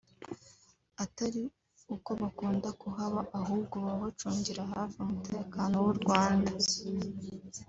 atari 1.03 1.41
uko 1.95 2.09
bakunda 2.21 2.69
kuhaba 2.81 3.19
ahubwo 3.39 3.75
baba 3.85 3.97
bacungira 4.03 4.61
hafi 4.73 4.97
umutekano 5.07 5.75
w’u 5.85 5.93
Rwanda 5.99 6.51